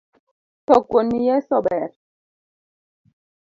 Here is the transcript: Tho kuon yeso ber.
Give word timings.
Tho 0.65 0.75
kuon 0.89 1.09
yeso 1.27 1.57
ber. 1.65 1.89